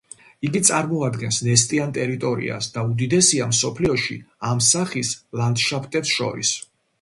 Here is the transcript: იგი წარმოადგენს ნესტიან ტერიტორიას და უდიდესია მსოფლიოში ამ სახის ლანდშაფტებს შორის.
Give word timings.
იგი 0.47 0.59
წარმოადგენს 0.67 1.35
ნესტიან 1.47 1.93
ტერიტორიას 1.97 2.69
და 2.77 2.85
უდიდესია 2.93 3.49
მსოფლიოში 3.51 4.19
ამ 4.53 4.65
სახის 4.71 5.13
ლანდშაფტებს 5.43 6.17
შორის. 6.17 6.57